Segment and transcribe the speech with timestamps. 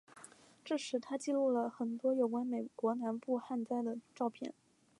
[0.65, 4.51] 这时他记录了很多有关美国南部旱灾的照片。